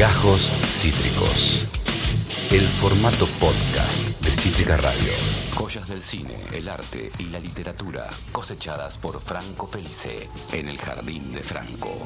[0.00, 1.66] Gajos Cítricos.
[2.50, 5.12] El formato podcast de Cítrica Radio.
[5.54, 11.30] Joyas del cine, el arte y la literatura cosechadas por Franco Felice en el Jardín
[11.34, 11.98] de Franco.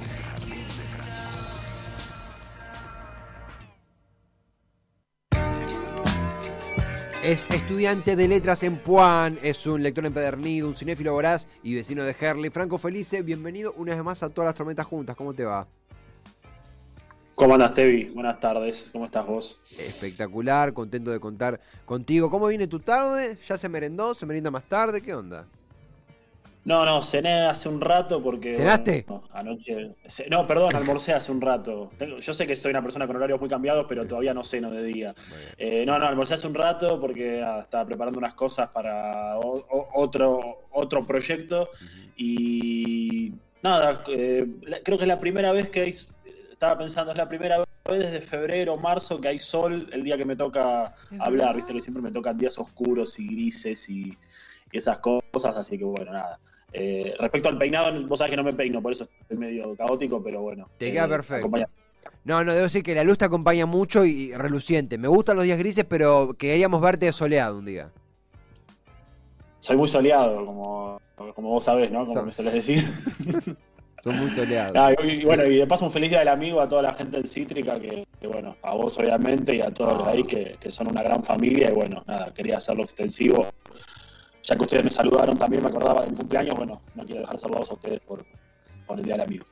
[7.22, 12.02] Es estudiante de letras en Puan, es un lector empedernido, un cinéfilo voraz y vecino
[12.02, 12.50] de Herley.
[12.50, 15.14] Franco Felice, bienvenido una vez más a todas las tormentas juntas.
[15.14, 15.68] ¿Cómo te va?
[17.34, 18.10] ¿Cómo andas, Tevi?
[18.10, 18.90] Buenas tardes.
[18.92, 19.60] ¿Cómo estás vos?
[19.76, 22.30] Espectacular, contento de contar contigo.
[22.30, 23.36] ¿Cómo viene tu tarde?
[23.48, 24.14] ¿Ya se merendó?
[24.14, 25.02] ¿Se merinda más tarde?
[25.02, 25.46] ¿Qué onda?
[26.64, 28.52] No, no, cené hace un rato porque.
[28.54, 29.04] ¿Cenaste?
[29.08, 29.90] bueno, no, anoche.
[30.30, 31.90] No, perdón, almorcé hace un rato.
[32.20, 34.82] Yo sé que soy una persona con horarios muy cambiados, pero todavía no ceno de
[34.84, 35.14] día.
[35.58, 39.58] Eh, no, no, almorcé hace un rato porque ah, estaba preparando unas cosas para o-
[39.68, 41.68] o- otro, otro proyecto.
[42.16, 43.32] Y.
[43.62, 44.46] Nada, eh,
[44.84, 45.92] creo que es la primera vez que.
[46.64, 47.66] Estaba pensando, es la primera vez
[47.98, 52.02] desde febrero, marzo que hay sol el día que me toca hablar, viste que siempre
[52.02, 54.16] me tocan días oscuros y grises y,
[54.72, 56.38] y esas cosas, así que bueno, nada.
[56.72, 60.22] Eh, respecto al peinado, vos sabés que no me peino, por eso estoy medio caótico,
[60.22, 60.70] pero bueno.
[60.78, 61.40] Te eh, queda perfecto.
[61.48, 61.68] acompaña-
[62.24, 64.96] No, no, debo decir que la luz te acompaña mucho y reluciente.
[64.96, 67.90] Me gustan los días grises, pero queríamos verte soleado un día.
[69.60, 70.98] Soy muy soleado, como,
[71.34, 72.06] como vos sabés, ¿no?
[72.06, 72.90] Como So- me solés decir.
[74.04, 74.76] Son muy soleados.
[74.76, 77.16] Ah, y, bueno, y de paso un feliz día del amigo a toda la gente
[77.16, 80.70] del Cítrica, que, que, bueno, a vos obviamente y a todos los ahí que, que
[80.70, 81.70] son una gran familia.
[81.70, 83.48] Y bueno, nada, quería hacerlo extensivo.
[84.42, 87.70] Ya que ustedes me saludaron también, me acordaba del cumpleaños, bueno, no quiero dejar saludados
[87.70, 88.26] a ustedes por,
[88.86, 89.46] por el día del amigo.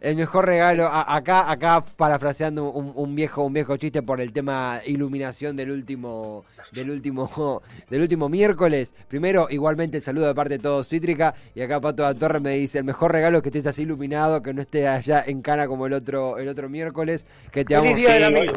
[0.00, 4.32] El mejor regalo, a- acá, acá parafraseando un, un viejo, un viejo chiste por el
[4.32, 8.94] tema iluminación del último, del último, del último miércoles.
[9.08, 11.34] Primero, igualmente el saludo de parte de todos Cítrica.
[11.54, 13.82] Y acá Pato de la Torre me dice, el mejor regalo es que estés así
[13.82, 17.26] iluminado, que no estés allá en cana como el otro, el otro miércoles.
[17.50, 17.94] Que te amo.
[17.94, 18.52] día del Sí, amigo.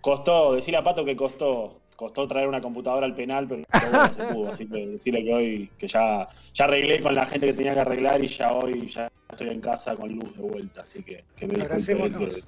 [0.00, 4.24] Costó, decirle a Pato que costó, costó traer una computadora al penal, pero bueno, se
[4.24, 4.52] pudo.
[4.52, 7.80] Así que decirle que hoy, que ya, ya arreglé con la gente que tenía que
[7.80, 10.82] arreglar y ya hoy ya estoy en casa con luz de vuelta.
[10.82, 12.42] Así que, que me disculpe.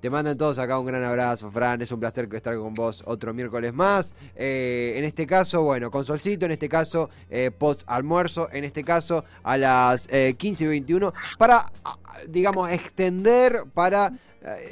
[0.00, 1.80] Te mandan todos acá un gran abrazo, Fran.
[1.82, 4.14] Es un placer estar con vos otro miércoles más.
[4.34, 8.82] Eh, en este caso, bueno, con solcito, en este caso, eh, post almuerzo, en este
[8.82, 11.96] caso, a las eh, 15 y 21, para, ah,
[12.28, 14.12] digamos, extender, para,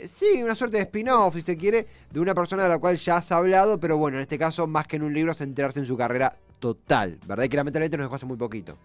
[0.04, 3.16] sí, una suerte de spin-off, si se quiere, de una persona de la cual ya
[3.16, 5.96] has hablado, pero bueno, en este caso, más que en un libro, centrarse en su
[5.96, 7.48] carrera total, ¿verdad?
[7.48, 8.78] Que lamentablemente nos dejó muy poquito.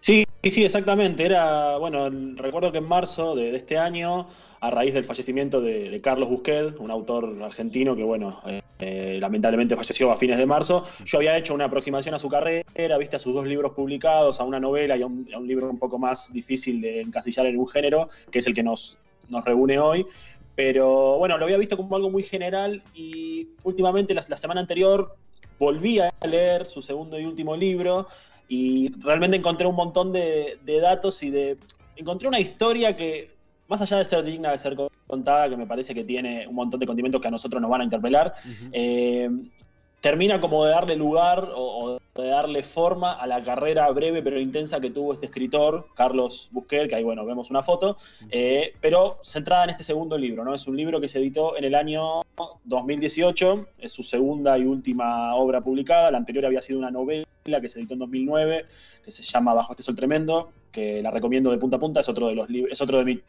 [0.00, 1.24] Sí, sí, exactamente.
[1.24, 4.28] Era, bueno, recuerdo que en marzo de, este año,
[4.60, 9.76] a raíz del fallecimiento de, Carlos Busquet, un autor argentino que, bueno, eh, eh, lamentablemente
[9.76, 13.18] falleció a fines de marzo, yo había hecho una aproximación a su carrera, viste, a
[13.18, 16.80] sus dos libros publicados, a una novela y a un libro un poco más difícil
[16.80, 18.96] de encasillar en un género, que es el que nos,
[19.28, 20.06] nos reúne hoy.
[20.54, 25.14] Pero bueno, lo había visto como algo muy general y últimamente, la, la semana anterior,
[25.58, 28.06] volví a leer su segundo y último libro
[28.48, 31.58] y realmente encontré un montón de, de datos y de...
[31.96, 33.30] Encontré una historia que,
[33.68, 36.80] más allá de ser digna de ser contada, que me parece que tiene un montón
[36.80, 38.32] de condimentos que a nosotros nos van a interpelar,
[38.72, 39.28] eh,
[40.00, 44.40] termina como de darle lugar o, o de darle forma a la carrera breve pero
[44.40, 47.96] intensa que tuvo este escritor, Carlos Busquet, que ahí bueno, vemos una foto,
[48.30, 50.54] eh, pero centrada en este segundo libro, ¿no?
[50.54, 52.22] Es un libro que se editó en el año
[52.64, 57.26] 2018, es su segunda y última obra publicada, la anterior había sido una novela
[57.60, 58.64] que se editó en 2009,
[59.04, 62.08] que se llama Bajo este sol tremendo, que la recomiendo de punta a punta, es
[62.08, 63.20] otro de los libros, es otro de mi,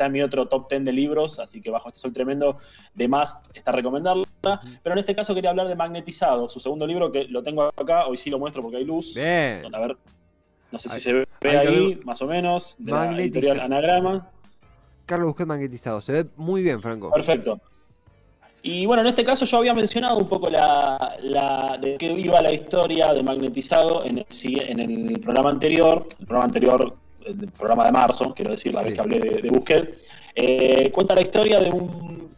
[0.00, 2.56] está en mi otro top 10 de libros, así que Bajo este sol tremendo,
[2.94, 4.24] de más está recomendarla,
[4.82, 8.06] pero en este caso quería hablar de Magnetizado, su segundo libro que lo tengo acá,
[8.06, 9.12] hoy sí lo muestro porque hay luz.
[9.14, 9.62] Bien.
[9.74, 9.98] A ver,
[10.72, 14.30] no sé si se ve ahí más o menos, de la editorial Anagrama.
[15.04, 17.10] Carlos Busquet magnetizado, se ve muy bien, Franco.
[17.10, 17.60] Perfecto.
[18.62, 22.40] Y bueno, en este caso yo había mencionado un poco la, la- de qué iba
[22.40, 26.96] la historia de Magnetizado en el, en el programa anterior, el programa anterior,
[27.26, 28.88] el programa de marzo, quiero decir, la Sí.
[28.90, 29.94] vez que hablé de, de Busquet.
[30.34, 32.30] Eh, cuenta la historia de un...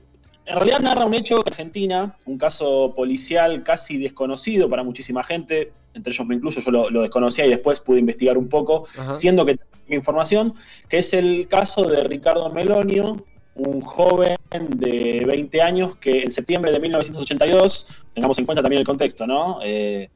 [0.45, 5.73] En realidad narra un hecho en Argentina, un caso policial casi desconocido para muchísima gente,
[5.95, 9.15] entre ellos me incluyo, yo lo, lo desconocía y después pude investigar un poco, Ajá.
[9.15, 10.55] siendo que tengo información,
[10.89, 13.25] que es el caso de Ricardo Melonio,
[13.55, 14.37] un joven
[14.71, 19.61] de 20 años que en septiembre de 1982, tengamos en cuenta también el contexto, ¿no?
[19.62, 20.09] Eh,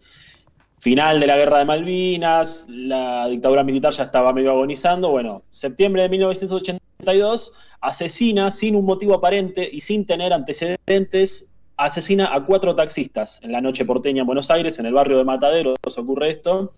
[0.87, 6.03] final de la guerra de Malvinas, la dictadura militar ya estaba medio agonizando, bueno, septiembre
[6.03, 13.41] de 1982 asesina sin un motivo aparente y sin tener antecedentes, asesina a cuatro taxistas
[13.43, 16.71] en la noche porteña en Buenos Aires, en el barrio de Mataderos ocurre esto.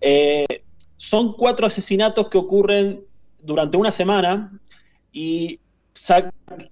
[0.00, 0.46] Eh,
[0.96, 3.04] son cuatro asesinatos que ocurren
[3.42, 4.58] durante una semana
[5.12, 5.60] y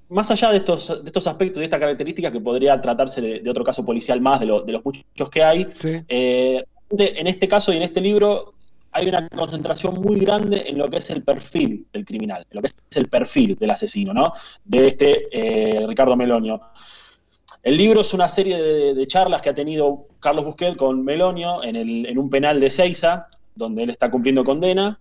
[0.09, 3.65] más allá de estos, de estos aspectos, de esta característica que podría tratarse de, otro
[3.65, 5.67] caso policial más, de, de los muchos que hay,
[6.09, 8.55] eh, en este caso y en este libro
[8.93, 12.61] hay una concentración muy grande en lo que es el perfil del criminal, en lo
[12.61, 14.33] que es el perfil del asesino, ¿no?
[14.65, 16.61] De este eh, Ricardo Melonio.
[17.63, 21.77] El libro es una serie de, charlas que ha tenido Carlos Busquet con Melonio en,
[21.77, 24.99] en un penal de Seiza, donde él está cumpliendo condena,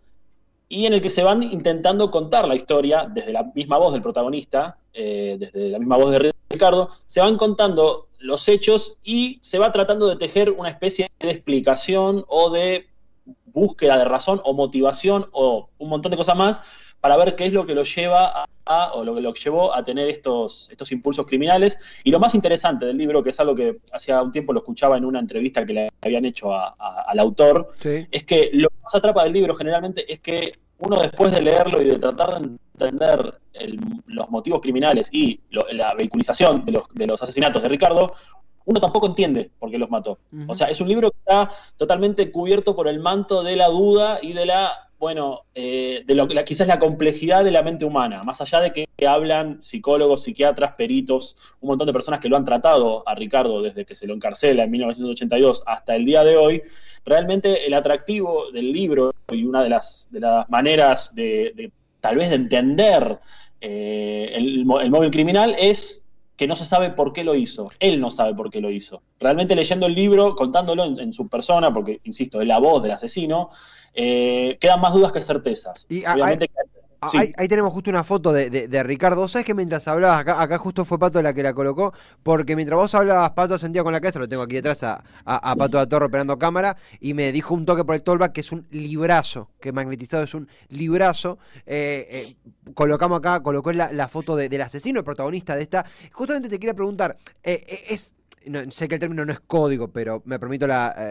[0.71, 4.01] y en el que se van intentando contar la historia desde la misma voz del
[4.01, 9.59] protagonista, eh, desde la misma voz de Ricardo, se van contando los hechos y se
[9.59, 12.87] va tratando de tejer una especie de explicación o de
[13.47, 16.61] búsqueda de razón o motivación o un montón de cosas más
[17.01, 19.83] para ver qué es lo que lo lleva a, o lo que lo llevó a
[19.83, 21.79] tener estos, estos impulsos criminales.
[22.03, 24.97] Y lo más interesante del libro, que es algo que hacía un tiempo lo escuchaba
[24.97, 29.23] en una entrevista que le habían hecho al autor, es que lo que más atrapa
[29.23, 33.39] del libro generalmente es que uno después de leerlo y de tratar de entender
[34.07, 35.39] los motivos criminales y
[35.71, 38.13] la vehiculización de los, de los asesinatos de Ricardo,
[38.65, 40.19] uno tampoco entiende por qué los mató.
[40.47, 44.19] O sea, es un libro que está totalmente cubierto por el manto de la duda
[44.21, 48.23] y de la bueno, eh, de lo que quizás la complejidad de la mente humana,
[48.23, 52.45] más allá de que, hablan psicólogos, psiquiatras, peritos, un montón de personas que lo han
[52.45, 56.61] tratado a Ricardo desde que se lo encarcela en 1982 hasta el día de hoy,
[57.03, 60.07] realmente el atractivo del libro y una de las,
[60.49, 63.17] maneras de, tal vez de entender
[63.59, 66.00] eh, el, móvil criminal es
[66.35, 67.69] que no se sabe por qué lo hizo.
[67.79, 69.03] Él no sabe por qué lo hizo.
[69.19, 73.49] Realmente leyendo el libro, contándolo en su persona, porque, insisto, es la voz del asesino,
[73.93, 75.85] eh, quedan más dudas que certezas.
[75.89, 76.03] Y
[77.01, 79.27] ahí, tenemos justo una foto de, Ricardo.
[79.27, 81.93] ¿Sabes que mientras hablabas, acá, acá justo fue Pato la que la colocó?
[82.23, 85.79] Porque mientras vos hablabas, Pato sentía con la cabeza, lo tengo aquí detrás a, Pato
[85.79, 88.65] de Torre operando cámara, y me dijo un toque por el tollback que es un
[88.69, 91.39] librazo, que magnetizado es un librazo.
[91.65, 95.85] Eh, eh, colocamos acá, colocó la, la foto del asesino, el protagonista de esta.
[96.11, 98.13] Justamente te quería preguntar, es.
[98.69, 100.67] sé que el término no es código, pero me permito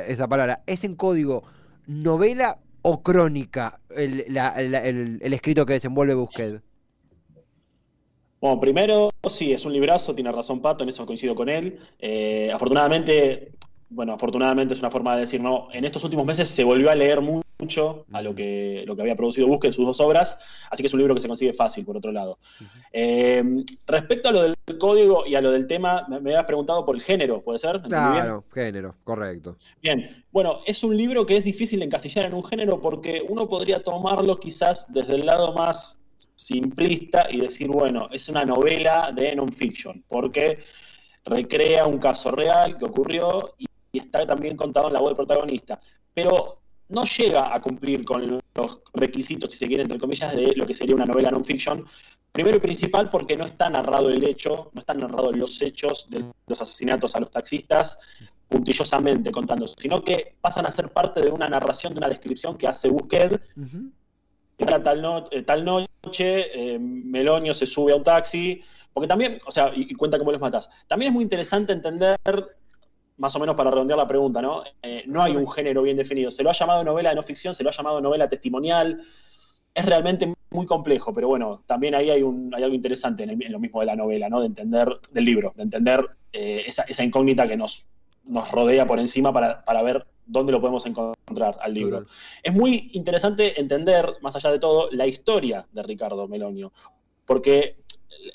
[0.06, 0.62] esa palabra.
[0.66, 1.42] ¿Es en código
[1.86, 6.62] novela o crónica el, el, escrito que desenvuelve Busquet?
[8.40, 11.78] Bueno, primero, sí, es un librazo, tiene razón Pato, en eso coincido con él.
[11.98, 13.52] Eh, afortunadamente,
[13.90, 16.94] bueno, afortunadamente es una forma de decir, no, en estos últimos meses se volvió a
[16.94, 17.49] leer mucho
[18.12, 20.38] a lo que, lo que había producido Busque en sus dos obras,
[20.70, 22.38] así que es un libro que se consigue fácil, por otro lado.
[22.92, 23.42] Eh,
[23.86, 27.02] respecto a lo del código y a lo del tema, me, habías preguntado por el
[27.02, 27.80] género, ¿puede ser?
[27.82, 29.56] Claro, género, correcto.
[29.82, 33.48] Bien, bueno, es un libro que es difícil de encasillar en un género porque uno
[33.48, 35.98] podría tomarlo quizás desde el lado más
[36.34, 40.58] simplista y decir, bueno, es una novela de non-fiction, porque
[41.24, 45.16] recrea un caso real que ocurrió y y está también contado en la voz del
[45.16, 45.80] protagonista.
[46.14, 46.59] Pero
[46.90, 50.74] no llega a cumplir con los requisitos, si se quiere, entre comillas, de lo que
[50.74, 51.84] sería una novela non-fiction.
[52.32, 56.24] Primero y principal porque no está narrado el hecho, no están narrados los hechos de
[56.46, 57.98] los asesinatos a los taxistas
[58.48, 62.66] puntillosamente contando, sino que pasan a ser parte de una narración, de una descripción que
[62.66, 63.40] hace Busquet.
[64.58, 68.60] tal, eh, tal noche, eh, Melonio se sube a un taxi,
[68.92, 70.68] porque también, o sea, y, y, cuenta cómo los matas.
[70.88, 72.18] También es muy interesante entender
[73.20, 74.62] más o menos para redondear la pregunta, ¿no?
[74.82, 76.30] Eh, no hay un género bien definido.
[76.30, 78.98] Se lo ha llamado novela de no ficción, se lo ha llamado novela testimonial.
[79.74, 83.60] Es realmente muy complejo, pero bueno, también ahí hay, un, hay algo interesante en, lo
[83.60, 84.40] mismo de la novela, ¿no?
[84.40, 87.86] De entender, del libro, de entender eh, esa, incógnita que nos,
[88.24, 92.06] nos rodea por encima para, ver dónde lo podemos encontrar al libro.
[92.42, 96.72] Es muy interesante entender, más allá de todo, la historia de Ricardo Melonio,
[97.26, 97.76] porque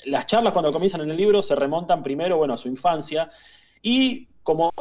[0.04, 3.32] las charlas cuando comienzan en el libro se remontan primero, bueno, a su infancia,
[3.82, 4.72] y como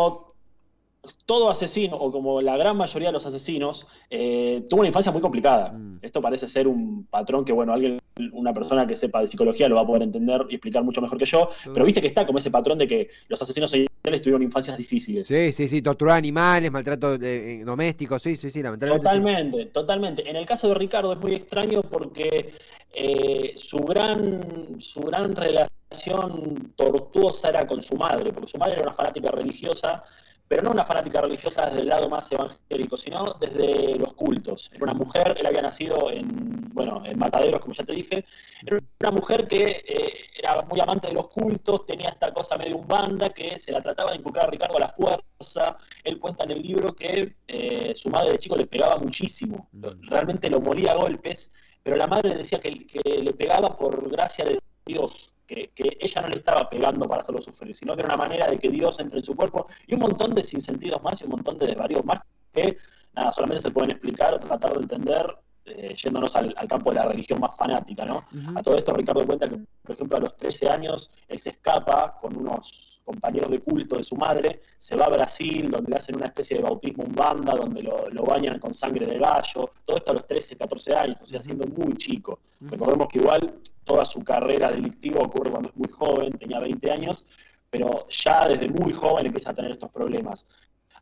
[1.25, 5.21] todo asesino, o como la gran mayoría de los asesinos, eh, tuvo una infancia muy
[5.21, 5.71] complicada.
[5.71, 5.97] Mm.
[6.03, 7.99] Esto parece ser un patrón que, bueno, alguien,
[8.31, 11.17] una persona que sepa de psicología lo va a poder entender y explicar mucho mejor
[11.17, 14.41] que yo, pero viste que está como ese patrón de que los asesinos seriales tuvieron
[14.41, 15.27] infancias difíciles.
[15.27, 19.03] Sí, sí, sí, torturar animales, maltrato eh, doméstico, sí, sí, sí, lamentablemente.
[19.05, 20.29] Totalmente, totalmente.
[20.29, 22.53] En el caso de Ricardo es muy extraño porque
[22.93, 28.83] eh, su, gran, su gran relación tortuosa era con su madre, porque su madre era
[28.83, 30.03] una fanática religiosa
[30.47, 34.69] pero no una fanática religiosa desde el lado más evangélico, sino desde los cultos.
[34.73, 38.25] Era una mujer, él había nacido en, bueno, en Mataderos, como ya te dije,
[38.65, 42.77] era una mujer que eh, era muy amante de los cultos, tenía esta cosa medio
[42.77, 45.77] un banda que se la trataba de inculcar a Ricardo a la fuerza.
[46.03, 50.09] Él cuenta en el libro que eh, su madre de chico le pegaba muchísimo, mm.
[50.09, 54.45] realmente lo molía a golpes, pero la madre decía que, que le pegaba por gracia
[54.45, 58.17] de Dios, que, ella no le estaba pegando para hacerlo sufrir, sino que era una
[58.17, 61.25] manera de que Dios entre en su cuerpo y un montón de sinsentidos más y
[61.25, 62.19] un montón de desvaríos más
[62.53, 62.77] que
[63.13, 67.05] nada, solamente se pueden explicar o tratar de entender eh, yéndonos al, campo de la
[67.07, 68.23] religión más fanática, ¿no?
[68.55, 72.17] A todo esto Ricardo cuenta que, por ejemplo, a los 13 años él se escapa
[72.19, 76.15] con unos compañeros de culto de su madre, se va a Brasil, donde le hacen
[76.15, 80.11] una especie de bautismo en banda, donde lo, bañan con sangre de gallo, todo esto
[80.11, 82.39] a los 13, 14 años, o sea, siendo muy chico.
[82.61, 87.25] Recordemos que igual toda su carrera delictiva ocurre cuando es muy joven, tenía 20 años,
[87.69, 90.45] pero ya desde muy joven empieza a tener estos problemas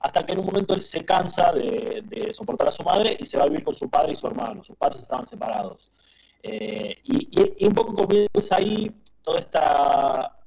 [0.03, 3.37] hasta que en un momento él se cansa de, soportar a su madre y se
[3.37, 4.61] va a vivir con su padre y su hermano.
[4.61, 5.91] Sus padres estaban separados.
[6.43, 8.91] Eh, y, un poco comienza ahí
[9.21, 10.42] toda esta,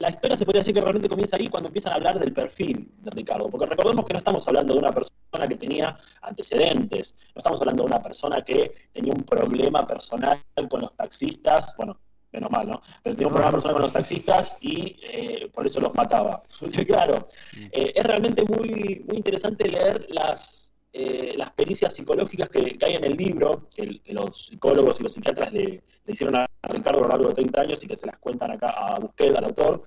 [0.00, 2.90] La historia se podría decir que realmente comienza ahí cuando empiezan a hablar del perfil
[3.02, 7.40] de Ricardo, porque recordemos que no estamos hablando de una persona que tenía antecedentes, no
[7.40, 12.00] estamos hablando de una persona que tenía un problema personal con los taxistas, bueno,
[12.32, 12.82] menos mal, ¿no?
[13.02, 16.42] Pero tenía un problema personal con los taxistas y eh, por eso los mataba.
[16.86, 22.94] claro, eh, es realmente muy, muy interesante leer las, eh, las pericias psicológicas que, hay
[22.94, 27.08] en el libro, que, los psicólogos y los psiquiatras le, hicieron a Ricardo a lo
[27.08, 29.82] largo de 30 años y que se las cuentan acá a Busqueda, al autor,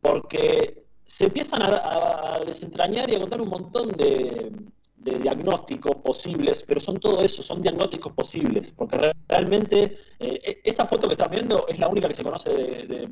[0.00, 4.52] porque se empiezan a desentrañar y a contar un montón de,
[4.98, 10.86] de diagnósticos posibles, pero son todo eso, son diagnósticos posibles, porque realmente eh, e-, esa
[10.86, 13.08] foto que están viendo es la única que se conoce de,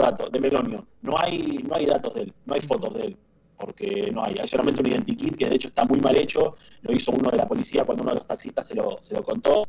[0.00, 0.86] dato, de Melonio.
[1.02, 3.16] No hay, no hay datos de él, no hay fotos de él,
[3.60, 4.36] porque no hay.
[4.40, 7.36] Hay solamente un identikit que de hecho está muy mal hecho, lo hizo uno de
[7.36, 9.64] la policía cuando uno de los taxistas se lo, se lo contó.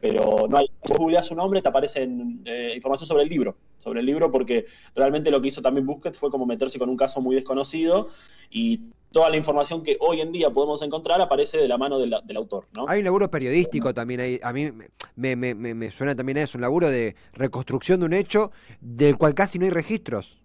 [0.00, 2.08] Pero no hay, si googleas su nombre, te aparece
[2.44, 6.16] eh, información sobre el libro, sobre el libro, porque realmente lo que hizo también Busquets
[6.16, 8.08] fue como meterse con un caso muy desconocido
[8.48, 8.80] y
[9.10, 12.66] toda la información que hoy en día podemos encontrar aparece de la mano del, autor.
[12.76, 12.84] ¿no?
[12.88, 14.38] Hay un laburo periodístico también ahí.
[14.40, 14.70] A mí
[15.16, 19.16] me, me, me, suena también a eso, un laburo de reconstrucción de un hecho del
[19.16, 20.38] cual casi no hay registros.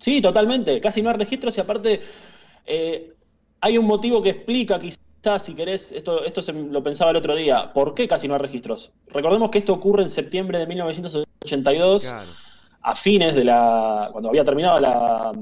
[0.00, 0.80] Sí, totalmente.
[0.80, 2.00] Casi no hay registros y aparte
[2.66, 3.12] eh,
[3.60, 7.36] hay un motivo que explica quizás, si querés, esto, esto se, lo pensaba el otro
[7.36, 8.92] día, ¿por qué casi no hay registros?
[9.08, 12.12] Recordemos que esto ocurre en septiembre de 1982.
[12.82, 14.08] a fines de la.
[14.10, 15.32] cuando había terminado la,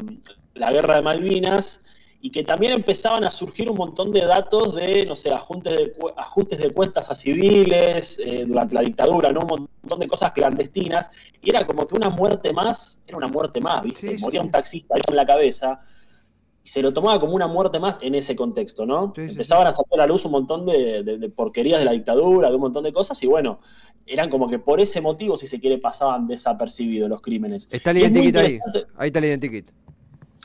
[0.55, 1.81] la guerra de Malvinas,
[2.21, 5.95] y que también empezaban a surgir un montón de datos de, no sé, ajustes de,
[6.17, 9.41] ajustes de cuentas a civiles eh, durante la dictadura, ¿no?
[9.43, 11.11] Un montón de cosas clandestinas,
[11.41, 14.17] y era como que una muerte más, era una muerte más, ¿viste?
[14.19, 15.81] Moría un taxista en la cabeza,
[16.65, 19.13] y se lo tomaba como una muerte más en ese contexto, ¿no?
[19.17, 22.63] Empezaban a sacar a la luz un montón de, porquerías de la dictadura, de un
[22.63, 23.61] montón de cosas, y bueno,
[24.07, 27.69] eran como que por ese motivo, si se quiere, pasaban desapercibidos los crímenes.
[27.71, 28.59] Está el identikit ahí,
[28.97, 29.71] ahí está el identikit.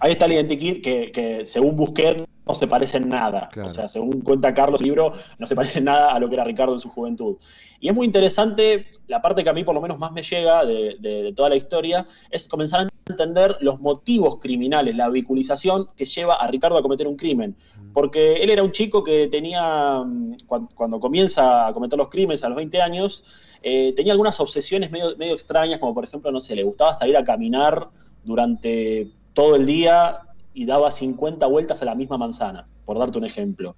[0.03, 3.47] Ahí está el identikit que, que según Busquets no se parece en nada.
[3.63, 6.35] O sea, según cuenta Carlos el libro, no se parece en nada a lo que
[6.35, 7.37] era Ricardo en su juventud.
[7.79, 10.65] Y es muy interesante, la parte que a mí por lo menos más me llega
[10.65, 16.33] de, toda la historia, es comenzar a entender los motivos criminales, la vehiculización que lleva
[16.33, 17.55] a Ricardo a cometer un crimen.
[17.93, 20.35] Porque él era un chico que tenía, mm,
[20.75, 23.23] cuando, comienza a cometer los crímenes a los 20 años,
[23.61, 27.15] eh, tenía algunas obsesiones medio, medio extrañas, como por ejemplo, no sé, le gustaba salir
[27.15, 27.87] a caminar
[28.25, 30.19] durante todo el día
[30.53, 33.75] y daba 50 vueltas a la misma manzana, por darte un ejemplo.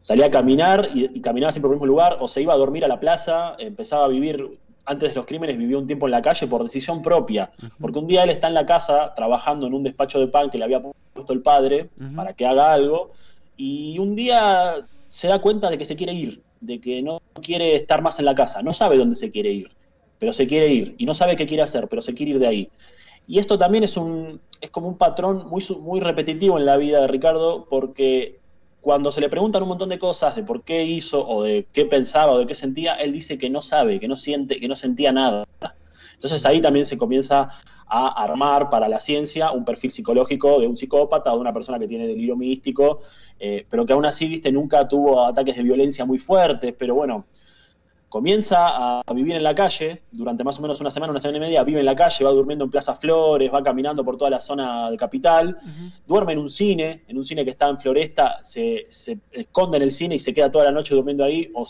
[0.00, 2.84] Salía a caminar y, caminaba siempre por el mismo lugar, o se iba a dormir
[2.84, 6.22] a la plaza, empezaba a vivir, antes de los crímenes vivió un tiempo en la
[6.22, 9.82] calle por decisión propia, porque un día él está en la casa trabajando en un
[9.82, 10.80] despacho de pan que le había
[11.12, 13.10] puesto el padre para que haga algo,
[13.56, 14.76] y un día
[15.08, 18.24] se da cuenta de que se quiere ir, de que no quiere estar más en
[18.24, 19.70] la casa, no sabe dónde se quiere ir,
[20.18, 22.46] pero se quiere ir, y no sabe qué quiere hacer, pero se quiere ir de
[22.46, 22.70] ahí.
[23.26, 27.00] Y esto también es, un, es como un patrón muy, muy repetitivo en la vida
[27.00, 28.38] de Ricardo, porque
[28.80, 31.84] cuando se le preguntan un montón de cosas de por qué hizo o de qué
[31.84, 34.76] pensaba o de qué sentía, él dice que no sabe, que no siente, que no
[34.76, 35.46] sentía nada.
[36.14, 37.50] Entonces ahí también se comienza
[37.86, 41.78] a armar para la ciencia un perfil psicológico de un psicópata o de una persona
[41.78, 43.00] que tiene delirio místico,
[43.38, 47.26] eh, pero que aún así, viste, nunca tuvo ataques de violencia muy fuertes, pero bueno,
[48.08, 51.40] comienza a vivir en la calle, durante más o menos una semana, una semana y
[51.40, 54.40] media, vive en la calle, va durmiendo en Plaza Flores, va caminando por toda la
[54.40, 55.58] zona de capital,
[56.06, 58.86] duerme en un cine, en un cine que está en Floresta, se,
[59.32, 61.66] esconde en el cine y se queda toda la noche durmiendo ahí, o,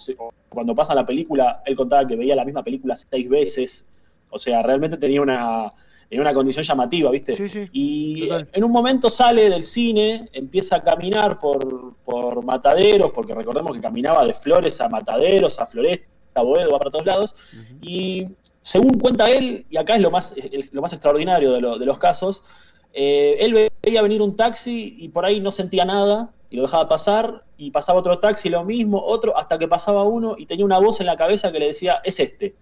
[0.49, 3.87] cuando pasa la película, él contaba que veía la misma película seis veces,
[4.30, 5.73] o sea, realmente tenía una,
[6.12, 7.68] una condición llamativa, ¿viste?
[7.73, 13.75] y en un momento sale del cine, empieza a caminar por, por mataderos, porque recordemos
[13.75, 16.07] que caminaba de Flores a mataderos, a Floresta,
[16.42, 17.35] Boedo, va para todos lados.
[17.80, 18.28] Y
[18.62, 20.35] según cuenta él, y acá es lo más,
[20.73, 22.45] lo más extraordinario de, los casos,
[22.92, 26.88] eh, él veía venir un taxi y por ahí no sentía nada y lo dejaba
[26.88, 30.78] pasar y pasaba otro taxi lo mismo, otro, hasta que pasaba uno y tenía una
[30.78, 32.54] voz en la cabeza que le decía, es este.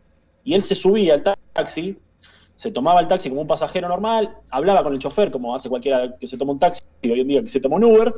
[0.45, 1.99] Y él se subía al taxi,
[2.55, 6.17] se tomaba el taxi como un pasajero normal, hablaba con el chofer como hace cualquiera
[6.19, 8.15] que se toma un taxi, hoy en día que se toma un Uber,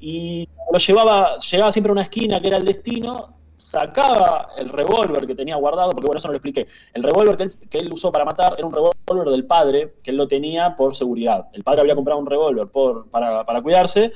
[0.00, 5.26] y lo llevaba, llegaba siempre a una esquina que era el destino, sacaba el revólver
[5.26, 6.66] que tenía guardado, porque bueno, eso no lo expliqué.
[6.92, 10.10] El revólver que él, que él usó para matar era un revólver del padre, que
[10.10, 11.46] él lo tenía por seguridad.
[11.52, 12.68] El padre había comprado un revólver
[13.10, 14.12] para, para cuidarse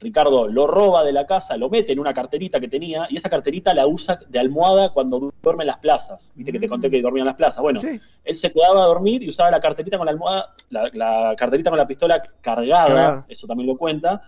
[0.00, 3.30] Ricardo lo roba de la casa, lo mete en una carterita que tenía y esa
[3.30, 6.32] carterita la usa de almohada cuando duerme en las plazas.
[6.36, 7.62] Viste que te conté que dormía en las plazas.
[7.62, 11.70] Bueno, él se quedaba a dormir y usaba la carterita con la almohada, la, carterita
[11.70, 14.22] con la pistola cargada, eso también lo cuenta,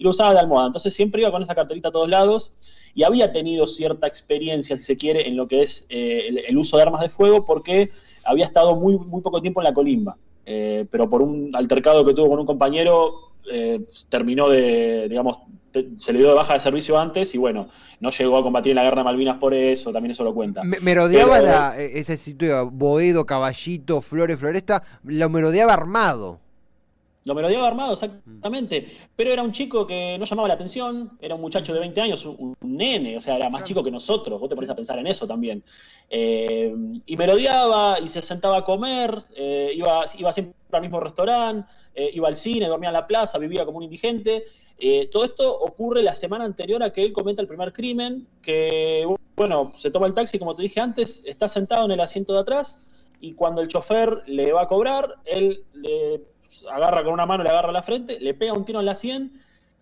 [0.00, 0.68] y lo usaba de almohada.
[0.68, 2.54] Entonces siempre iba con esa carterita a todos lados
[2.94, 6.78] y había tenido cierta experiencia, si se quiere, en lo que es eh, el, uso
[6.78, 7.90] de armas de fuego porque
[8.24, 10.16] había estado muy, muy poco tiempo en la colimba.
[10.46, 15.36] Eh, pero por un altercado que tuvo con un compañero eh, terminó de, digamos,
[15.98, 17.68] se le dio de baja de servicio antes y bueno,
[18.00, 20.64] no llegó a combatir en la guerra de Malvinas por eso, también eso lo cuenta.
[20.64, 26.40] Me merodeaba la, eh, ese sitio, Boedo, Caballito, Flores, Floresta, lo merodeaba armado.
[27.24, 28.88] Lo melodiaba armado, exactamente.
[29.14, 32.24] Pero era un chico que no llamaba la atención, era un muchacho de 20 años,
[32.24, 34.40] un, nene, o sea, era más chico que nosotros.
[34.40, 35.62] Vos te pones a pensar en eso también.
[36.08, 36.74] Eh,
[37.04, 42.10] y melodiaba y se sentaba a comer, eh, iba, iba siempre al mismo restaurante, eh,
[42.14, 44.44] iba al cine, dormía en la plaza, vivía como un indigente.
[45.12, 49.74] todo esto ocurre la semana anterior a que él cometa el primer crimen, que, bueno,
[49.76, 52.90] se toma el taxi, como te dije antes, está sentado en el asiento de atrás
[53.20, 56.22] y cuando el chofer le va a cobrar, él le
[56.70, 59.32] agarra con una mano, le agarra la frente, le pega un tiro en la sien,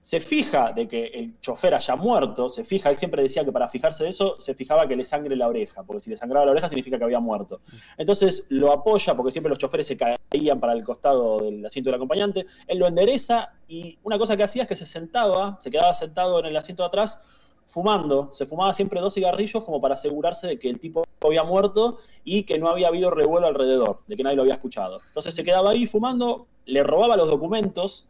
[0.00, 3.68] se fija de que el chofer haya muerto, se fija, él siempre decía que para
[3.68, 6.52] fijarse de eso, se fijaba que le sangre la oreja, porque si le sangraba la
[6.52, 7.60] oreja significa que había muerto.
[7.96, 11.96] Entonces lo apoya, porque siempre los choferes se caían para el costado del asiento del
[11.96, 15.94] acompañante, él lo endereza y una cosa que hacía es que se sentaba, se quedaba
[15.94, 17.20] sentado en el asiento de atrás,
[17.68, 21.98] fumando, se fumaba siempre dos cigarrillos como para asegurarse de que el tipo había muerto
[22.24, 25.00] y que no había habido revuelo alrededor, de que nadie lo había escuchado.
[25.06, 28.08] Entonces se quedaba ahí fumando, le robaba los documentos,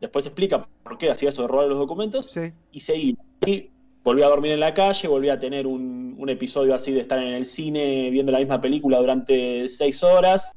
[0.00, 2.32] después explica por qué hacía eso de robar los documentos,
[2.72, 3.16] y seguía.
[3.46, 3.70] Y
[4.02, 7.18] volvía a dormir en la calle, volvía a tener un, un, episodio así de estar
[7.18, 10.52] en el cine viendo la misma película durante seis horas,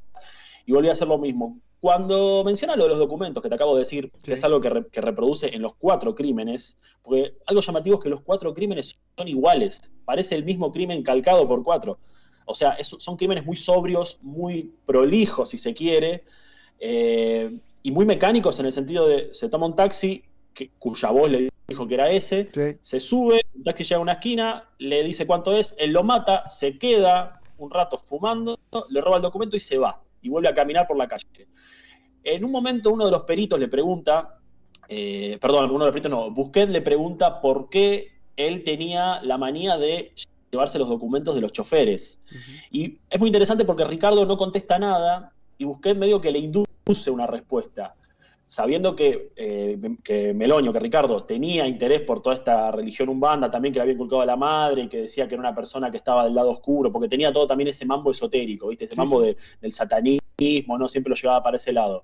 [0.65, 1.59] y volvía a hacer lo mismo.
[1.79, 5.01] Cuando menciona lo de los documentos, que te acabo de decir, que es algo que,
[5.01, 9.79] reproduce en los cuatro crímenes, porque algo llamativo es que los cuatro crímenes son iguales,
[10.03, 11.99] parece el mismo crimen calcado por cuatro.
[12.45, 16.23] O sea, son crímenes muy sobrios, muy prolijos, si se quiere,
[16.79, 21.29] eh, y muy mecánicos en el sentido de se toma un taxi, que, cuya voz
[21.29, 22.49] le dijo que era ese,
[22.81, 26.47] se sube, el taxi llega a una esquina, le dice cuánto es, él lo mata,
[26.47, 28.57] se queda un rato fumando,
[28.89, 31.25] le roba el documento y se va y vuelve a caminar por la calle.
[32.23, 34.37] En un momento uno de los peritos le pregunta,
[34.87, 39.37] eh, perdón, uno de los peritos no, Busquet le pregunta por qué él tenía la
[39.37, 40.13] manía de
[40.51, 42.19] llevarse los documentos de los choferes.
[42.71, 47.11] Y es muy interesante porque Ricardo no contesta nada y Busquet medio que le induce
[47.11, 47.93] una respuesta
[48.47, 53.73] sabiendo que, eh, que Meloño, que Ricardo tenía interés por toda esta religión umbanda, también
[53.73, 55.97] que le había inculcado a la madre y que decía que era una persona que
[55.97, 58.85] estaba del lado oscuro, porque tenía todo también ese mambo esotérico, ¿viste?
[58.85, 60.87] Ese mambo del satanismo, ¿no?
[60.87, 62.03] Siempre lo llevaba para ese lado.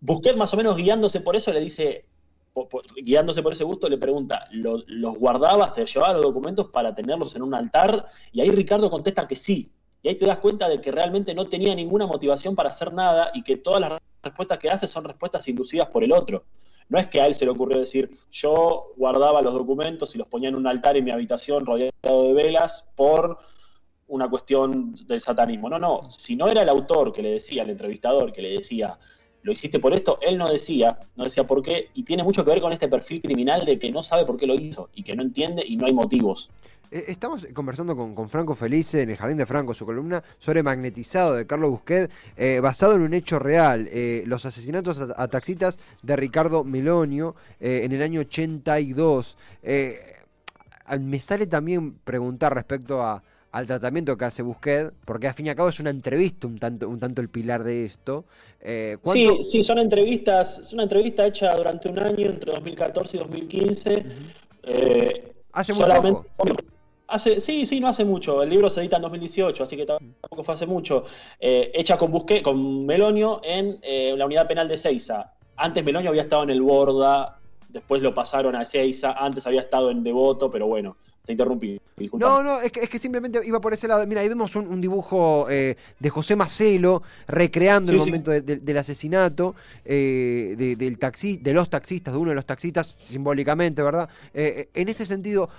[0.00, 2.04] Busquet, más o menos guiándose por eso, le dice,
[3.02, 7.42] guiándose por ese gusto, le pregunta, ¿los guardabas, te llevaba los documentos para tenerlos en
[7.42, 8.06] un altar?
[8.32, 9.72] Y ahí Ricardo contesta que sí.
[10.02, 13.30] Y ahí te das cuenta de que realmente no tenía ninguna motivación para hacer nada
[13.34, 16.44] y que todas las respuestas que hace son respuestas inducidas por el otro.
[16.88, 20.28] No es que a él se le ocurrió decir, yo guardaba los documentos y los
[20.28, 21.92] ponía en un altar en mi habitación rodeado
[22.24, 23.38] de velas por
[24.08, 25.68] una cuestión del satanismo.
[25.68, 28.98] No, no, si no era el autor que le decía, el entrevistador que le decía,
[29.42, 32.50] lo hiciste por esto, él no decía, no decía por qué, y tiene mucho que
[32.50, 35.14] ver con este perfil criminal de que no sabe por qué lo hizo y que
[35.14, 36.50] no entiende y no hay motivos.
[36.90, 41.34] Eh, estamos conversando con, Franco Felice en el Jardín de Franco, su columna sobre Magnetizado
[41.34, 46.16] de Carlos Busquet, eh, basado en un hecho real, eh, los asesinatos a, taxitas de
[46.16, 49.36] Ricardo Melonio en el año 82.
[51.00, 53.02] me sale también preguntar respecto
[53.52, 56.58] al tratamiento que hace Busquet, porque al fin y al cabo es una entrevista un
[56.58, 58.24] tanto, un tanto el pilar de esto.
[59.12, 64.06] sí, sí, son entrevistas, es una entrevista hecha durante un año, entre 2014 y 2015.
[65.52, 66.26] Hace muy poco
[67.16, 68.42] sí, sí, no hace mucho.
[68.42, 71.04] El libro se edita en 2018, así que tampoco fue hace mucho.
[71.40, 75.34] Eh, hecha con Busqué, con Melonio en eh, la unidad penal de Seiza.
[75.56, 79.90] Antes Melonio había estado en el Borda, después lo pasaron a Seiza, antes había estado
[79.90, 80.96] en Devoto, pero bueno,
[81.28, 81.78] te interrumpí.
[82.14, 84.06] No, no, es que, simplemente iba por ese lado.
[84.06, 90.96] Mira, ahí vemos un, dibujo eh, de José Macelo recreando el momento del asesinato del
[90.98, 94.08] taxi, de los taxistas, de uno de los taxistas, simbólicamente, ¿verdad?
[94.32, 95.50] en ese sentido,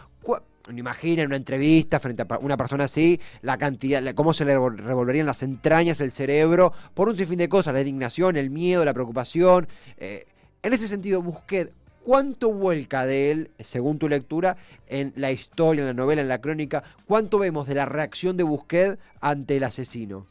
[0.72, 5.26] no imaginen una entrevista frente a una persona así, la cantidad, cómo se le revolverían
[5.26, 9.68] las entrañas, el cerebro, por un sinfín de cosas, la indignación, el miedo, la preocupación.
[9.98, 10.26] Eh,
[10.62, 11.72] En ese sentido, Busquet,
[12.04, 14.58] ¿cuánto vuelca de él, según tu lectura,
[14.88, 16.84] en la historia, en la novela, en la crónica?
[17.06, 20.26] ¿Cuánto vemos de la reacción de Busquet ante el asesino?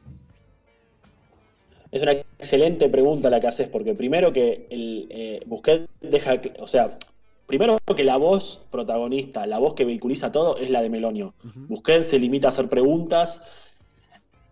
[1.90, 6.66] Es una excelente pregunta la que haces, porque primero que el eh, Busquet deja, o
[6.66, 6.98] sea,
[7.46, 11.32] primero que la voz protagonista, la voz que vehiculiza todo es la de Melonio.
[11.68, 13.42] Busquet se limita a hacer preguntas,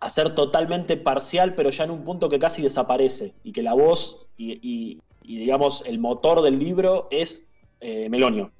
[0.00, 3.74] a ser totalmente parcial, pero ya en un punto que casi desaparece, y que la
[3.74, 7.48] voz y, digamos el motor del libro es
[7.80, 8.52] eh, Melonio.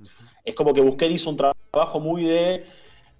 [0.44, 2.64] Es como que Busquet hizo un trabajo muy de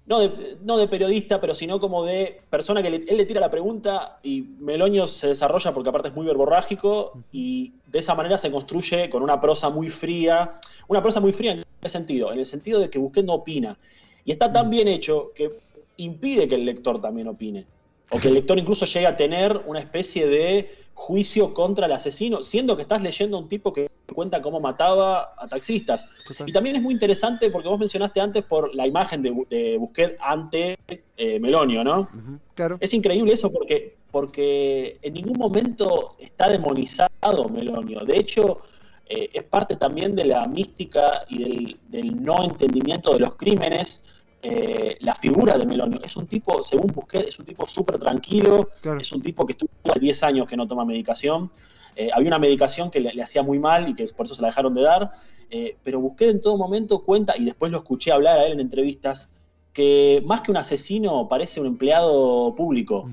[0.07, 3.51] no de, no de periodista, pero sino como de persona que él le tira la
[3.51, 8.49] pregunta y Meloño se desarrolla porque aparte es muy verborrágico y de esa manera se
[8.49, 10.55] construye con una prosa muy fría.
[10.87, 12.31] Una prosa muy fría en qué sentido?
[12.31, 13.77] En el sentido de que Busquet no opina.
[14.23, 15.51] Y está tan bien hecho que
[15.97, 17.65] impide que el lector también opine.
[18.09, 22.41] O que el lector incluso llegue a tener una especie de juicio contra el asesino,
[22.41, 26.05] siendo que estás leyendo a un tipo que cuenta cómo mataba a taxistas.
[26.45, 30.77] Y también es muy interesante porque vos mencionaste antes por la imagen de, Busquet ante
[30.87, 32.09] eh, Melonio, ¿no?
[32.55, 32.77] claro.
[32.79, 38.03] Es increíble eso porque, porque en ningún momento está demonizado Melonio.
[38.05, 38.59] De hecho,
[39.07, 44.03] eh, es parte también de la mística y del, del no entendimiento de los crímenes
[44.49, 45.99] eh, la figura de Melonio.
[46.01, 49.69] Es un tipo, según Busquets, es un tipo súper tranquilo, es un tipo que estuvo
[49.83, 51.51] hace 10 años que no toma medicación.
[51.97, 54.47] Eh, había una medicación que le, hacía muy mal y que por eso se la
[54.47, 55.11] dejaron de dar,
[55.49, 58.61] eh, pero Busquets en todo momento cuenta, y después lo escuché hablar a él en
[58.61, 59.29] entrevistas,
[59.73, 63.09] que más que un asesino parece un empleado público,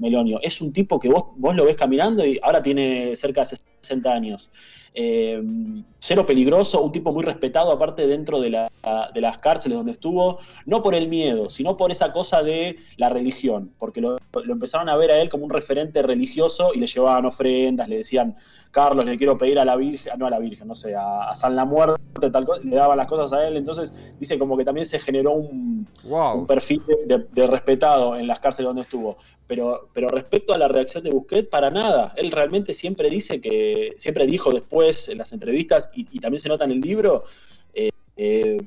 [0.00, 0.40] Melonio.
[0.42, 4.10] Es un tipo que vos, vos lo ves caminando y ahora tiene cerca de 60
[4.10, 4.50] años.
[4.98, 5.42] Eh,
[6.06, 10.94] cero peligroso, un tipo muy respetado aparte dentro de, las cárceles donde estuvo, no por
[10.94, 14.16] el miedo, sino por esa cosa de la religión, porque lo,
[14.48, 18.36] empezaron a ver a él como un referente religioso y le llevaban ofrendas, le decían,
[18.70, 21.56] Carlos, le quiero pedir a la Virgen, no a la Virgen, no sé, a, San
[21.56, 24.86] la Muerte, tal cosa, le daban las cosas a él, entonces dice como que también
[24.86, 25.88] se generó un,
[26.46, 29.16] perfil de respetado en las cárceles donde estuvo.
[29.46, 32.12] Pero, pero respecto a la reacción de Busquets, para nada.
[32.16, 36.64] Él realmente siempre dice que, siempre dijo después en las entrevistas, y, también se nota
[36.64, 37.24] en el libro,
[37.72, 38.58] eh, eh,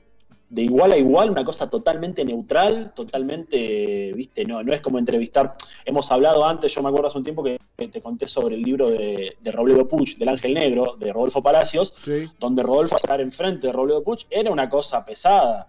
[0.50, 5.56] de igual a igual, una cosa totalmente neutral, totalmente, viste, no, no es como entrevistar.
[5.86, 8.89] Hemos hablado antes, yo me acuerdo hace un tiempo que te conté sobre el libro
[8.89, 11.94] de, de Robledo Puch, del Ángel Negro, de Rodolfo Palacios,
[12.39, 15.68] donde Rodolfo estar enfrente de Robledo Puch era una cosa pesada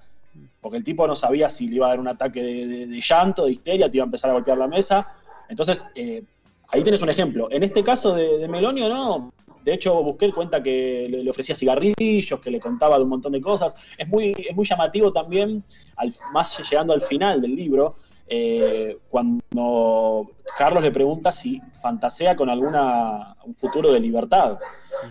[0.60, 3.52] porque el tipo no sabía si le iba a dar un ataque de, llanto, de
[3.52, 5.06] histeria, te iba a empezar a golpear la mesa.
[5.48, 6.22] Entonces, eh,
[6.68, 7.48] ahí tienes un ejemplo.
[7.50, 9.32] En este caso de, Melonio, no.
[9.64, 13.40] De hecho, Busquets cuenta que le, ofrecía cigarrillos, que le contaba de un montón de
[13.40, 13.74] cosas.
[13.98, 15.62] Es muy, es muy llamativo también,
[15.96, 17.94] al, más llegando al final del libro,
[18.26, 24.58] eh, cuando Carlos le pregunta si fantasea con alguna un futuro de libertad.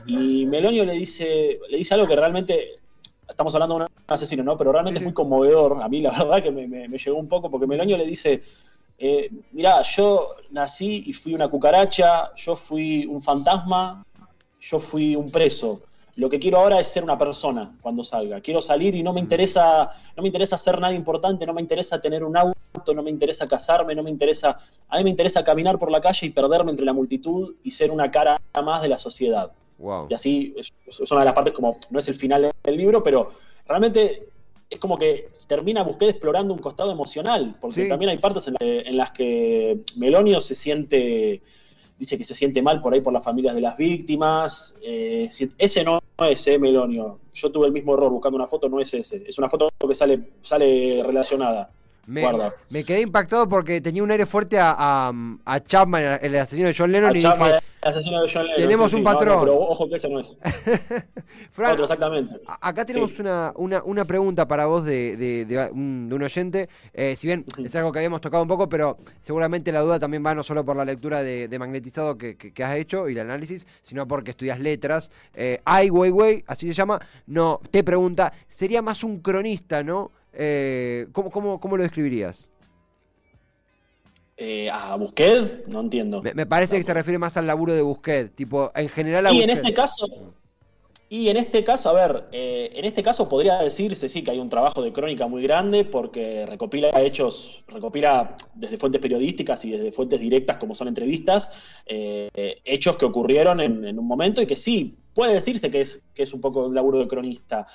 [0.06, 2.80] Y Melonio le dice, le dice algo que realmente
[3.28, 4.58] estamos hablando de un asesino, ¿no?
[4.58, 5.82] Pero realmente es muy conmovedor.
[5.82, 8.42] A mí la verdad que me, llegó un poco, porque Meloño le dice,
[8.98, 14.06] eh, mirá, yo nací y fui una cucaracha, yo fui un fantasma,
[14.62, 15.82] yo fui un preso.
[16.16, 18.42] Lo que quiero ahora es ser una persona cuando salga.
[18.42, 22.02] Quiero salir y no me interesa, no me interesa ser nada importante, no me interesa
[22.02, 24.58] tener un auto, no me interesa casarme, no me interesa.
[24.90, 27.90] A mí me interesa caminar por la calle y perderme entre la multitud y ser
[27.92, 29.52] una cara más de la sociedad.
[30.10, 33.32] Y así es, una de las partes como, no es el final del libro, pero
[33.66, 34.28] realmente
[34.70, 39.12] es como que termina Busquets explorando un costado emocional, porque también hay partes en, las
[39.12, 41.42] que Melonio se siente,
[42.00, 44.80] dice que se siente mal por ahí por las familias de las víctimas.
[44.82, 47.20] Eh, ese no es eh, Melonio.
[47.34, 49.24] Yo tuve el mismo error buscando una foto, no es ese.
[49.28, 51.70] Es una foto que sale, sale relacionada.
[52.10, 55.12] Me, quedé impactado porque tenía un aire fuerte a,
[55.46, 58.94] a, Chapman, el asesino de John Lennon, y dije, el asesino de John Lennon, tenemos
[58.94, 59.42] un patrón.
[59.42, 60.36] pero ojo que ese no es.
[61.80, 62.42] exactamente.
[62.62, 66.68] Acá tenemos una, una, una, pregunta para vos de, de, un, de un, oyente.
[66.94, 70.26] Eh, si bien es algo que habíamos tocado un poco, pero seguramente la duda también
[70.26, 73.68] va no solo por la lectura de, magnetizado que, que, has hecho y el análisis,
[73.84, 75.12] sino porque estudias letras.
[75.36, 80.12] Eh, Ai Weiwei, así se llama, no, te pregunta, sería más un cronista, ¿no?
[80.42, 82.50] Eh, ¿cómo, cómo, lo describirías?
[84.38, 85.68] Eh, ¿A Busquets?
[85.68, 86.22] No entiendo.
[86.22, 89.42] Me, parece que se refiere más al laburo de Busquets, tipo, en general a Y
[89.44, 90.08] en este caso,
[91.10, 94.40] y en este caso, a ver, eh, en este caso podría decirse sí que hay
[94.40, 99.92] un trabajo de crónica muy grande porque recopila hechos, recopila desde fuentes periodísticas y desde
[99.92, 101.52] fuentes directas como son entrevistas,
[101.86, 106.32] hechos que ocurrieron en, un momento y que sí, puede decirse que es, que es
[106.32, 107.68] un poco un laburo de cronista.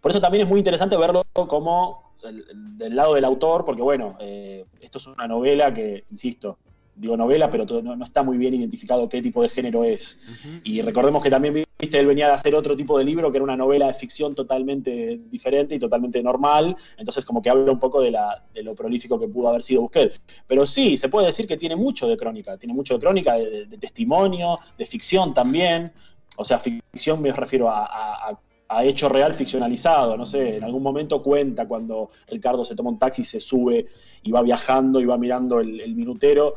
[0.00, 4.64] Por eso también es muy interesante verlo como del lado del autor, porque bueno, eh,
[4.80, 6.58] esto es una novela que, insisto,
[6.94, 10.18] digo novela, pero no, está muy bien identificado qué tipo de género es.
[10.64, 13.44] Y recordemos que también, viste, él venía de hacer otro tipo de libro, que era
[13.44, 18.02] una novela de ficción totalmente diferente y totalmente normal, entonces como que habla un poco
[18.02, 20.20] de, la, de lo prolífico que pudo haber sido Busquets.
[20.46, 23.66] Pero sí, se puede decir que tiene mucho de crónica, tiene mucho de crónica, de,
[23.78, 25.92] testimonio, de ficción también.
[26.36, 28.38] O sea, ficción me refiero a a
[28.78, 33.24] hecho real ficcionalizado, no sé, en algún momento cuenta cuando Ricardo se toma un taxi,
[33.24, 33.86] se sube
[34.22, 36.54] y va viajando y va mirando el, minutero,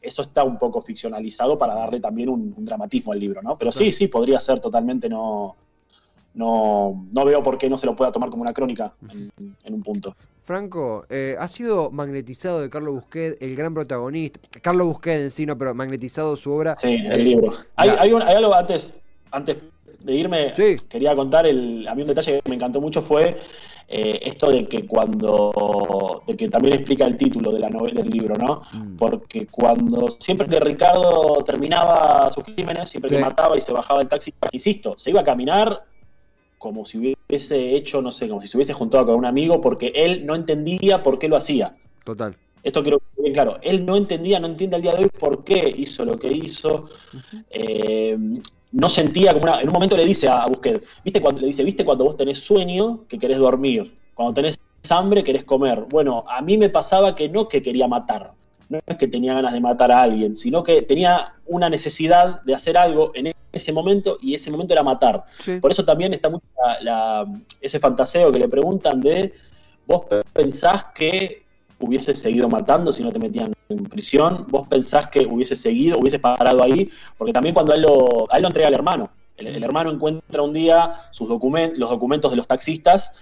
[0.00, 3.58] eso está un poco ficcionalizado para darle también un, dramatismo al libro, ¿no?
[3.58, 5.56] Pero sí, sí, podría ser totalmente, no,
[6.32, 9.82] no, no veo por qué no se lo pueda tomar como una crónica en, un
[9.82, 10.16] punto.
[10.40, 14.40] Franco, eh, ha sido magnetizado de Carlos Busquet, el gran protagonista.
[14.62, 16.76] Carlos Busquet en sí, no, pero magnetizado su obra.
[16.80, 17.52] Sí, el libro.
[17.76, 18.98] Hay, hay, hay, algo antes,
[19.30, 19.58] antes
[20.04, 20.52] de irme,
[20.88, 23.38] quería contar, el, a mí un detalle que me encantó mucho fue
[23.88, 28.10] eh, esto de que cuando, de que también explica el título de la novela, del
[28.10, 28.62] libro, ¿no?
[28.72, 28.96] Mm.
[28.96, 34.08] Porque cuando, siempre que Ricardo terminaba sus crímenes, siempre que mataba y se bajaba del
[34.08, 35.84] taxi, insisto, se iba a caminar
[36.58, 39.92] como si hubiese hecho, no sé, como si se hubiese juntado con un amigo, porque
[39.94, 41.74] él no entendía por qué lo hacía.
[42.04, 42.36] Total.
[42.62, 43.58] Esto quiero que bien claro.
[43.60, 46.88] Él no entendía, no entiende al día de hoy por qué hizo lo que hizo
[48.74, 49.60] no sentía como una.
[49.60, 52.38] En un momento le dice a Busquets, ¿viste cuando le dice, viste cuando vos tenés
[52.38, 53.96] sueño que querés dormir?
[54.14, 54.58] Cuando tenés
[54.90, 55.86] hambre querés comer.
[55.88, 58.32] Bueno, a mí me pasaba que no que quería matar,
[58.68, 62.54] no es que tenía ganas de matar a alguien, sino que tenía una necesidad de
[62.54, 65.24] hacer algo en ese momento y ese momento era matar.
[65.60, 66.44] Por eso también está mucho
[67.60, 69.32] ese fantaseo que le preguntan de,
[69.86, 71.43] vos pensás que
[71.80, 74.46] hubiese seguido matando si no te metían en prisión?
[74.48, 76.90] ¿Vos pensás que hubiese seguido, hubiese parado ahí?
[77.16, 79.10] Porque también cuando él lo, a él lo entrega al hermano.
[79.36, 83.12] El, hermano encuentra un día sus documentos, los documentos de los taxistas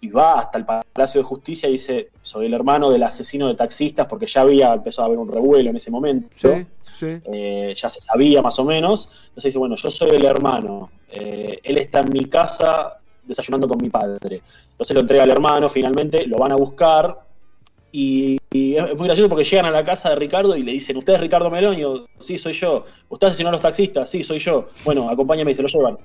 [0.00, 3.54] y va hasta el Palacio de Justicia y dice, soy el hermano del asesino de
[3.54, 6.28] taxistas, porque ya había empezado a haber un revuelo en ese momento.
[7.00, 9.08] Eh, ya se sabía más o menos.
[9.28, 10.90] Entonces dice, bueno, yo soy el hermano.
[11.10, 14.42] Eh, él está en mi casa desayunando con mi padre.
[14.70, 17.25] Entonces lo entrega al hermano, finalmente lo van a buscar
[17.98, 21.14] y, es muy gracioso porque llegan a la casa de Ricardo y le dicen, ¿usted
[21.14, 22.06] es Ricardo Meloño?
[22.18, 22.84] Sí, soy yo.
[23.08, 24.10] ¿Usted asesinó a los taxistas?
[24.10, 24.66] Sí, soy yo.
[24.84, 25.96] Bueno, acompáñame y se lo llevan.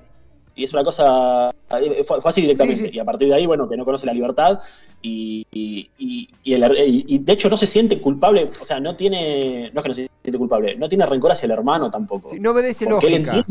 [0.55, 1.49] Y es una cosa,
[1.81, 2.91] eh, fue, así directamente.
[2.93, 4.59] Y a partir de ahí, bueno, que no conoce la libertad
[5.01, 9.89] y, y, de hecho no se siente culpable, o sea, no tiene, no es que
[9.89, 12.31] no se siente culpable, no tiene rencor hacia el hermano tampoco.
[12.39, 13.45] no obedece lógica.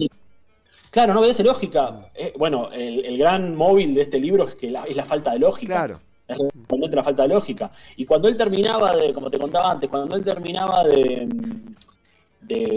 [0.91, 2.11] claro, no obedece lógica.
[2.15, 5.75] Eh, bueno, el, gran móvil de este libro es que es la falta de lógica.
[5.75, 6.01] Claro
[6.31, 7.71] es la falta de lógica.
[7.97, 11.29] Y cuando él terminaba de, como te contaba antes, cuando él terminaba de,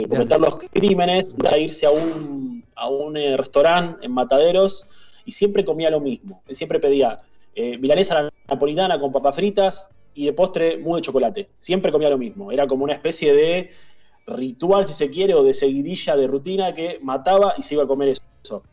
[0.08, 4.86] cometer los crímenes, iba a irse a un, a un eh, restaurante en Mataderos
[5.26, 6.44] y siempre comía lo mismo.
[6.48, 7.18] Él siempre pedía
[7.56, 11.50] eh, milanesa napolitana con papas fritas y de postre muy de chocolate.
[11.58, 12.52] Siempre comía lo mismo.
[12.52, 13.72] Era como una especie de
[14.26, 17.88] ritual, si se quiere, o de seguidilla de rutina que mataba y se iba a
[17.88, 18.64] comer eso.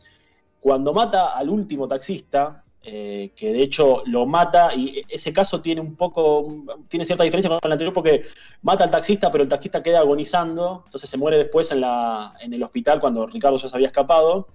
[0.59, 5.81] Cuando mata al último taxista, eh, que de hecho lo mata y ese caso tiene
[5.81, 8.23] un poco, tiene cierta diferencia con el anterior porque
[8.63, 12.53] mata al taxista, pero el taxista queda agonizando, entonces se muere después en, la, en
[12.53, 14.47] el hospital cuando Ricardo ya se había escapado.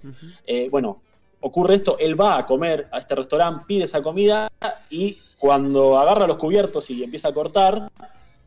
[0.44, 1.02] Eh, bueno,
[1.40, 4.50] ocurre esto, él va a comer a este restaurante, pide esa comida
[4.90, 7.90] y cuando agarra los cubiertos y empieza a cortar,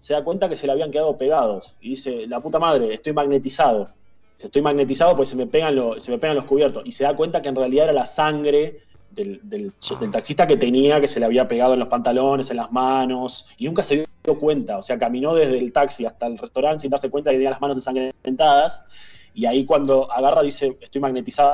[0.02, 3.14] se da cuenta que se le habían quedado pegados y dice, la puta madre, estoy
[3.14, 3.92] magnetizado.
[4.38, 6.84] Estoy magnetizado, pues se me pegan, se me pegan los cubiertos.
[6.86, 9.74] Y se da cuenta que en realidad era la sangre del,
[10.12, 13.66] taxista que tenía, que se le había pegado en los pantalones, en las manos, y
[13.66, 14.78] nunca se dio cuenta.
[14.78, 17.62] O sea, caminó desde el taxi hasta el restaurante sin darse cuenta que tenía las
[17.62, 18.84] manos ensangrentadas,
[19.34, 21.54] y ahí cuando agarra dice, estoy magnetizado.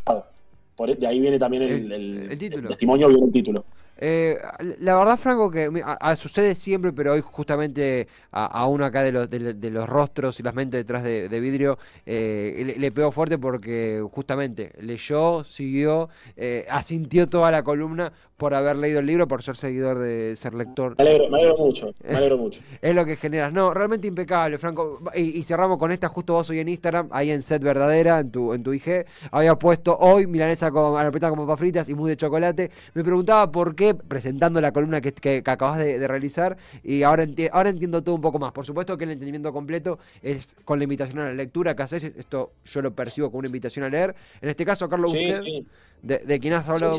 [0.75, 2.37] Por, e, de ahí viene también el,
[2.67, 3.65] testimonio, viene el título.
[3.97, 4.37] Eh,
[4.79, 5.69] la verdad, Franco, que
[6.17, 10.53] sucede siempre, pero hoy justamente a, uno acá de los, de, los rostros y las
[10.53, 17.51] mentes detrás de, vidrio eh, le, pegó fuerte porque justamente leyó, siguió, eh, asintió toda
[17.51, 20.95] la columna por haber leído el libro, por ser seguidor de ser lector.
[20.97, 22.59] Me alegro, me alegro mucho, me alegro mucho.
[22.81, 23.53] es lo que generas.
[23.53, 24.99] No, realmente impecable, Franco.
[25.15, 28.53] Y, cerramos con esta, justo vos hoy en Instagram, ahí en Set Verdadera, en tu,
[28.53, 32.17] en tu IG, había puesto hoy milanesa con arpeta con papas fritas y mousse de
[32.17, 32.71] chocolate.
[32.93, 37.69] Me preguntaba por qué, presentando la columna que, que, acabas de, realizar, y ahora, ahora
[37.69, 38.51] entiendo todo un poco más.
[38.51, 42.03] Por supuesto que el entendimiento completo es con la invitación a la lectura que haces,
[42.03, 44.13] esto yo lo percibo como una invitación a leer.
[44.41, 45.65] En este caso, Carlos sí,
[46.01, 46.97] De, quien has hablado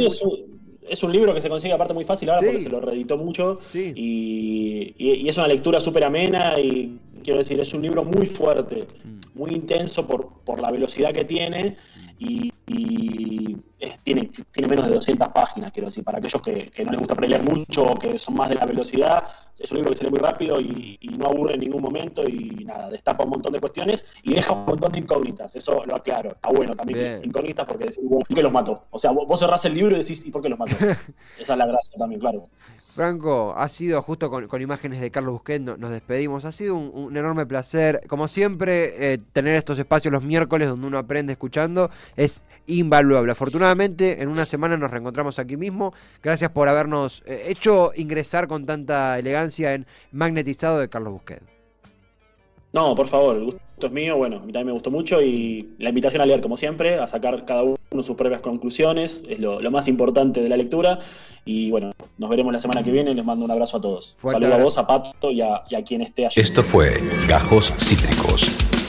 [0.88, 3.58] es un libro que se consigue aparte muy fácil ahora porque se lo reeditó mucho
[3.74, 4.94] y,
[5.28, 9.38] es una lectura súper amena y quiero decir, es un libro muy fuerte, mm.
[9.38, 11.76] muy intenso por, por la velocidad que tiene
[12.18, 12.52] y,
[14.02, 17.42] tiene, tiene menos de 200 páginas, quiero decir, para aquellos que, no les gusta leer
[17.42, 19.24] mucho o que son más de la velocidad,
[19.58, 22.64] es un libro que se lee muy rápido y, no aburre en ningún momento y
[22.64, 26.32] nada, destapa un montón de cuestiones y deja un montón de incógnitas, eso lo aclaro,
[26.32, 28.84] está bueno también, incógnitas porque decís, ¿por qué los mató?
[28.90, 30.76] O sea, vos, cerrás el libro y decís, ¿y por qué los mató?
[31.40, 32.48] Esa es la gracia también, claro.
[32.96, 36.46] Franco, ha sido justo con, imágenes de Carlos Busquets, nos despedimos.
[36.46, 40.96] Ha sido un, enorme placer, como siempre, eh, tener estos espacios los miércoles donde uno
[40.96, 41.90] aprende escuchando.
[42.16, 43.32] Es invaluable.
[43.32, 45.92] Afortunadamente, en una semana nos reencontramos aquí mismo.
[46.22, 51.42] Gracias por habernos eh, hecho ingresar con tanta elegancia en Magnetizado de Carlos Busquets.
[52.72, 54.16] No, por favor, el gusto es mío.
[54.16, 57.06] Bueno, a mí también me gustó mucho y la invitación a leer, como siempre, a
[57.06, 60.98] sacar cada uno sus propias conclusiones, es lo, más importante de la lectura.
[61.44, 63.14] Y bueno, nos veremos la semana que viene.
[63.14, 64.16] Les mando un abrazo a todos.
[64.20, 66.40] Saludos a vos, a Pato y a, quien esté allí.
[66.40, 68.55] Esto fue Gajos Cítricos.